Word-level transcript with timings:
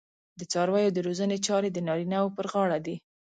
د 0.39 0.41
څارویو 0.51 0.93
د 0.95 0.97
روزنې 1.07 1.37
چارې 1.47 1.69
د 1.73 1.77
نارینه 1.87 2.17
وو 2.21 2.33
پر 2.37 2.45
غاړه 2.51 2.79
دي. 2.85 2.95